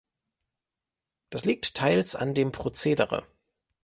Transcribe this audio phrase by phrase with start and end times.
[1.29, 3.27] Das liegt teils an dem Prozedere.